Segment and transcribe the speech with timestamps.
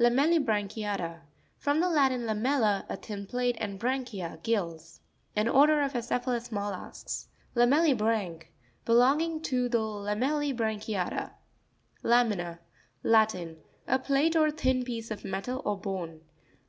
[0.00, 1.20] LAME' LLIBRA'NCHIATA—
[1.64, 4.98] From the Latin, lamella, a thin plate, and branchia, gills.
[5.36, 7.28] An order of aceph alous mollusks.
[7.54, 11.34] Lame''Liiprancu.—Belonging to the lame 'llibra'nchiata.
[12.02, 13.58] La'm1na.—Latin.
[13.86, 16.20] A plate, or thin piece of metal or bone.